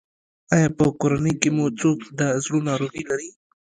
[0.55, 3.29] ایا په کورنۍ کې مو څوک د زړه ناروغي لري؟